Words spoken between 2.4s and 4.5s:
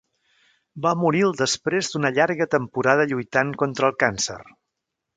temporada lluitant contra el càncer.